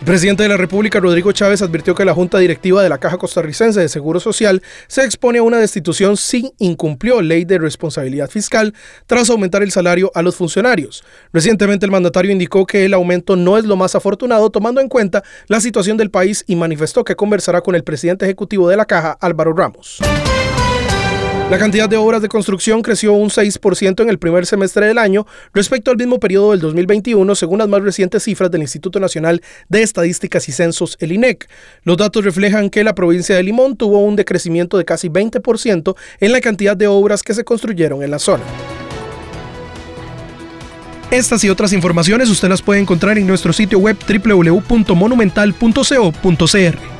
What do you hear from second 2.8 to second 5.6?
de la Caja Costarricense de Seguro Social se expone a una